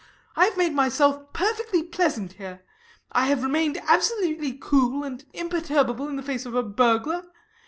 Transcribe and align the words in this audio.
I 0.35 0.45
have 0.45 0.57
made 0.57 0.73
myself 0.73 1.31
perfectly 1.31 1.83
pleasant 1.83 2.33
here. 2.33 2.63
I 3.11 3.27
have 3.27 3.43
remained 3.43 3.79
absolutely 3.87 4.53
cool 4.53 5.03
and 5.03 5.23
imperturbable 5.31 6.07
in 6.09 6.15
the 6.15 6.23
face 6.23 6.47
of 6.47 6.55
a 6.55 6.63
burglar. 6.63 7.27